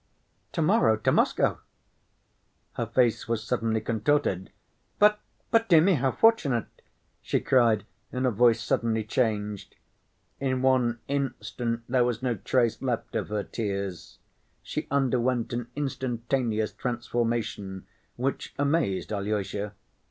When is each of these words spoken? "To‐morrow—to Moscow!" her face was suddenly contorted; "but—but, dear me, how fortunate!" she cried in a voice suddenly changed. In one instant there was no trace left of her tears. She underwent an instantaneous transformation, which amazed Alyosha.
"To‐morrow—to 0.53 1.11
Moscow!" 1.11 1.59
her 2.73 2.87
face 2.87 3.27
was 3.27 3.43
suddenly 3.43 3.79
contorted; 3.79 4.51
"but—but, 4.97 5.69
dear 5.69 5.79
me, 5.81 5.93
how 5.93 6.11
fortunate!" 6.11 6.81
she 7.21 7.39
cried 7.39 7.85
in 8.11 8.25
a 8.25 8.31
voice 8.31 8.63
suddenly 8.63 9.03
changed. 9.03 9.75
In 10.39 10.63
one 10.63 11.01
instant 11.07 11.83
there 11.87 12.03
was 12.03 12.23
no 12.23 12.33
trace 12.33 12.81
left 12.81 13.15
of 13.15 13.29
her 13.29 13.43
tears. 13.43 14.17
She 14.63 14.87
underwent 14.89 15.53
an 15.53 15.67
instantaneous 15.75 16.73
transformation, 16.73 17.85
which 18.15 18.55
amazed 18.57 19.13
Alyosha. 19.13 19.75